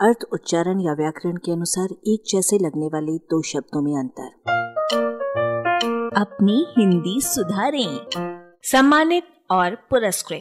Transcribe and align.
अर्थ, 0.00 0.18
उच्चारण 0.32 0.80
या 0.80 0.92
व्याकरण 0.92 1.36
के 1.36 1.52
अनुसार 1.52 1.88
एक 2.06 2.22
जैसे 2.28 2.56
लगने 2.56 2.86
वाले 2.86 3.18
दो 3.18 3.42
शब्दों 3.42 3.82
में 3.82 3.98
अंतर। 3.98 4.26
अपनी 6.16 6.66
हिंदी 6.78 7.20
सुधारें। 7.20 8.00
सम्मानित 8.62 9.24
और 9.50 9.74
पुरस्कृत। 9.74 10.40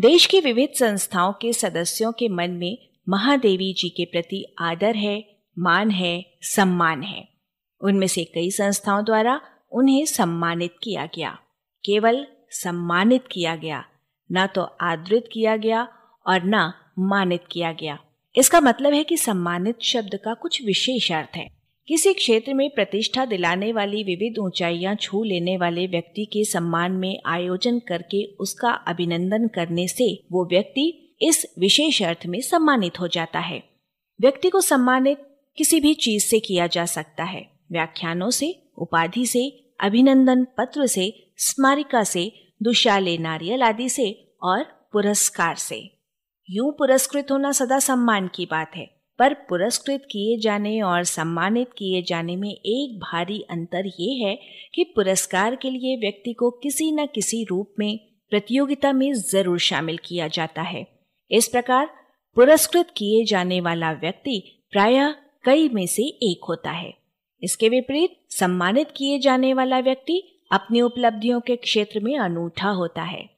देश 0.00 0.26
की 0.26 0.40
विविध 0.40 0.68
संस्थाओं 0.78 1.32
के 1.32 1.52
सदस्यों 1.52 2.12
के 2.12 2.28
मन 2.28 2.50
में 2.50 2.88
महादेवी 3.08 3.72
जी 3.72 3.88
के 3.88 4.04
प्रति 4.04 4.56
आदर 4.58 4.96
है, 4.96 5.36
मान 5.58 5.90
है, 5.90 6.38
सम्मान 6.40 7.02
है। 7.02 7.28
उनमें 7.80 8.06
से 8.06 8.24
कई 8.24 8.50
संस्थाओं 8.50 9.04
द्वारा 9.04 9.40
उन्हें 9.72 10.06
सम्मानित 10.06 10.74
किया 10.82 11.06
गया। 11.06 11.30
केवल 11.84 12.26
सम्मानित 12.50 13.24
किया 13.32 13.56
गया, 13.56 13.84
न 14.32 14.46
तो 14.46 14.62
आदृत 14.80 15.24
किया 15.32 15.56
गया 15.56 15.88
और 16.26 16.40
न 16.44 16.72
मानित 16.98 17.40
किया 17.50 17.72
गया। 17.72 17.98
इसका 18.36 18.60
मतलब 18.60 18.92
है 18.92 19.04
कि 19.04 19.16
सम्मानित 19.16 19.74
शब्द 19.82 20.18
का 20.24 20.34
कुछ 20.34 20.64
विशेष 20.64 21.12
अर्थ 21.12 21.36
है। 21.36 21.58
किसी 21.88 22.14
क्षेत्र 22.14 22.54
में 22.54 22.70
प्रतिष्ठा 22.70 23.24
दिलाने 23.24 23.72
वाली 23.72 24.02
विविध 24.02 24.38
ऊंचाइयाँ 24.38 24.94
छू 24.94 25.24
लेने 25.24 25.56
वाले 25.56 25.86
व्यक्ति 25.86 26.24
के 26.24 26.44
सम्मान 26.44 26.92
में 26.92 27.20
आयोजन 27.26 27.78
करके 27.78 28.24
उसका 28.24 28.70
अभिनंदन 28.70 29.48
करने 29.48 29.88
से 29.88 30.24
वो 30.32 30.44
व्यक्ति 30.44 31.16
इस 31.22 31.54
विशेष 31.58 32.02
अर्थ 32.02 32.26
में 32.26 32.40
सम्मानित 32.40 33.00
हो 33.00 33.08
जाता 33.08 33.38
है। 33.38 33.62
व्यक्ति 34.20 34.50
को 34.50 34.60
सम्मानित 34.60 35.18
किसी 35.56 35.80
भी 35.80 35.94
चीज़ 35.94 36.24
से 36.24 36.40
किया 36.40 36.66
जा 36.66 36.84
सकता 36.84 37.24
है। 37.24 37.50
व्याख्यानों 37.72 38.30
से, 38.30 38.62
उपाधि 38.78 39.26
से, 39.26 39.70
अभिनंदन 39.80 40.44
पत्र 40.44 40.86
से, 40.86 41.30
स्मारिका 41.36 42.04
से, 42.04 42.32
दुशाले 42.62 43.18
नारियल 43.18 43.62
आदि 43.62 43.88
से 43.88 44.32
और 44.42 44.64
पुरस्कार 44.92 45.54
से। 45.54 45.97
यूँ 46.48 46.70
पुरस्कृत 46.72 47.30
होना 47.30 47.50
सदा 47.52 47.78
सम्मान 47.78 48.28
की 48.34 48.44
बात 48.46 48.76
है, 48.76 48.84
पर 49.18 49.34
पुरस्कृत 49.48 50.06
किए 50.10 50.38
जाने 50.40 50.80
और 50.82 51.04
सम्मानित 51.04 51.72
किए 51.78 52.00
जाने 52.02 52.36
में 52.36 52.48
एक 52.48 52.98
भारी 53.00 53.40
अंतर 53.50 53.86
ये 54.00 54.12
है 54.18 54.34
कि 54.74 54.84
पुरस्कार 54.96 55.56
के 55.56 55.70
लिए 55.70 55.96
व्यक्ति 55.96 56.32
को 56.32 56.50
किसी 56.62 56.90
न 56.92 57.06
किसी 57.06 57.44
रूप 57.44 57.74
में 57.78 57.98
प्रतियोगिता 58.32 58.92
में 58.92 59.12
ज़रूर 59.14 59.58
शामिल 59.58 59.98
किया 60.04 60.28
जाता 60.28 60.62
है। 60.62 60.86
इस 61.30 61.48
प्रकार 61.48 61.90
पुरस्कृत 62.36 62.94
किए 62.96 63.24
जाने 63.24 63.60
वाला 63.60 63.92
व्यक्ति 63.92 64.42
प्रायः 64.72 65.14
कई 65.44 65.68
में 65.68 65.86
से 65.86 66.02
एक 66.24 66.44
होता 66.48 66.70
है। 66.70 66.92
इसके 67.42 67.68
विपरीत 67.68 68.20
सम्मानित 68.30 68.92
किए 68.96 69.18
जाने 69.18 69.54
वाला 69.54 69.78
व्यक्ति 69.80 70.22
अपनी 70.50 70.80
उपलब्धियों 70.82 71.40
के 71.40 71.56
क्षेत्र 71.56 72.00
में 72.00 72.16
अनूठा 72.18 72.70
होता 72.70 73.02
है। 73.04 73.28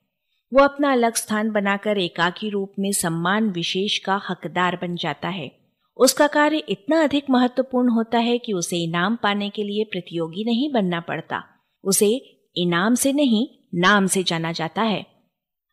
वो 0.53 0.65
अपना 0.65 0.93
अलग 0.93 1.15
स्थान 1.15 1.51
बनाकर 1.51 1.99
एकाकी 1.99 2.51
रूप 2.51 2.73
में 2.79 2.93
सम्मान 2.93 3.51
विशेष 3.51 3.99
का 3.99 4.21
हकदार 4.31 4.77
बन 4.77 4.97
जाता 4.97 5.29
है। 5.29 5.61
उसका 5.97 6.27
कार्य 6.27 6.59
इतना 6.69 7.03
अधिक 7.03 7.25
महत्वपूर्ण 7.31 7.89
होता 7.89 8.19
है 8.19 8.39
कि 8.39 8.53
उसे 8.53 8.77
इनाम 8.77 9.17
पाने 9.17 9.51
के 9.51 9.63
लिए 9.63 9.85
प्रतियोगी 9.85 10.45
नहीं 10.45 10.73
बनना 10.73 11.01
पड़ता। 11.01 11.45
उसे 11.85 12.39
इनाम 12.57 12.95
से 12.95 13.13
नहीं, 13.13 13.49
नाम 13.75 14.07
से 14.07 14.23
जाना 14.23 14.53
जाता 14.53 14.83
है। 14.83 15.07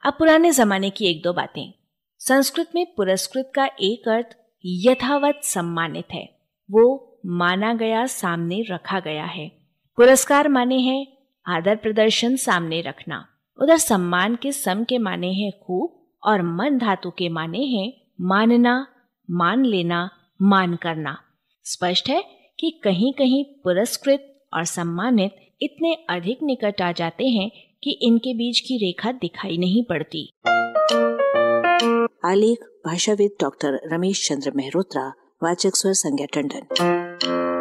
अब 0.05 0.13
पुराने 0.13 0.51
जमाने 0.51 0.89
की 0.89 1.05
एक 1.05 1.23
दो 1.23 1.33
बातें। 1.33 1.73
संस्कृत 2.19 2.69
में 2.75 2.93
पुरस्कृत 2.95 3.51
का 3.55 3.65
एक 3.65 4.09
अर्थ 4.09 4.37
यथावत 4.65 5.39
सम्मानित 5.43 6.05
है। 6.13 6.39
वो 6.71 7.19
माना 7.25 7.73
गया, 7.73 8.05
सामने 8.05 8.65
रखा 8.71 8.99
गया 8.99 9.25
है। 9.25 9.49
पुरस्कार 9.97 10.47
माने 10.47 10.79
हैं 10.79 11.07
आदर 11.47 11.75
प्रदर्शन, 11.75 12.35
सामने 12.35 12.81
रखना। 12.81 13.27
उधर 13.61 13.77
सम्मान 13.77 14.35
के 14.35 14.51
सम 14.51 14.83
के 14.83 14.97
माने 14.97 15.33
हैं 15.33 15.51
खूब 15.51 16.07
और 16.23 16.41
मन 16.41 16.77
धातु 16.77 17.09
के 17.09 17.29
माने 17.29 17.59
हैं 17.59 17.93
मानना, 18.21 18.87
मान 19.31 19.65
लेना, 19.65 20.09
मान 20.41 20.75
करना। 20.75 21.17
स्पष्ट 21.63 22.09
है 22.09 22.23
कि 22.59 22.81
कहीं 22.83 23.13
कहीं 23.13 23.45
पुरस्कृत 23.45 24.45
और 24.53 24.63
सम्मानित 24.63 25.31
इतने 25.61 25.93
अधिक 25.93 26.39
निकट 26.43 26.81
आ 26.81 26.91
जाते 26.91 27.25
हैं 27.25 27.51
कि 27.83 27.91
इनके 28.01 28.33
बीच 28.33 28.59
की 28.59 28.77
रेखा 28.77 29.11
दिखाई 29.11 29.57
नहीं 29.57 29.83
पड़ती। 29.83 30.33
आलेख, 32.25 32.57
भाषाविद 32.85 33.31
डॉक्टर 33.41 33.79
रमेश 33.93 34.29
चंद्र 34.29 34.51
मेहरोत्रा, 34.55 35.13
वाचक 35.43 35.71
स्वर 35.75 35.93
संज्ञा 35.93 36.25
टंडन। 36.33 36.61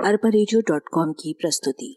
अरबा 0.07 1.13
की 1.13 1.33
प्रस्तुति। 1.33 1.97